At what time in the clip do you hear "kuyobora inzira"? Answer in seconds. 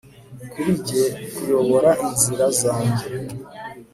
1.33-2.45